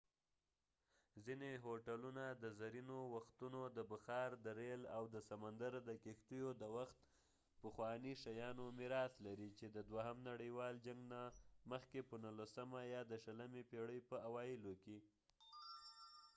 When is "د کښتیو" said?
5.89-6.47